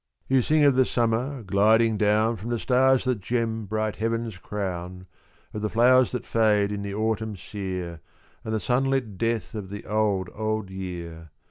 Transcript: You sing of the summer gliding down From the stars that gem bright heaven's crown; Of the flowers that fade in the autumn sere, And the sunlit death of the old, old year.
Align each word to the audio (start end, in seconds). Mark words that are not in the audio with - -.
You 0.27 0.41
sing 0.41 0.63
of 0.63 0.73
the 0.73 0.83
summer 0.83 1.43
gliding 1.43 1.95
down 1.95 2.35
From 2.35 2.49
the 2.49 2.57
stars 2.57 3.03
that 3.03 3.19
gem 3.19 3.65
bright 3.67 3.97
heaven's 3.97 4.35
crown; 4.39 5.05
Of 5.53 5.61
the 5.61 5.69
flowers 5.69 6.11
that 6.13 6.25
fade 6.25 6.71
in 6.71 6.81
the 6.81 6.95
autumn 6.95 7.35
sere, 7.35 8.01
And 8.43 8.51
the 8.51 8.59
sunlit 8.59 9.19
death 9.19 9.53
of 9.53 9.69
the 9.69 9.85
old, 9.85 10.31
old 10.33 10.71
year. 10.71 11.29